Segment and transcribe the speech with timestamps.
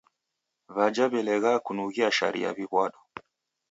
[0.75, 2.99] W'aja w'ileghaa kunughia sharia w'iw'ado.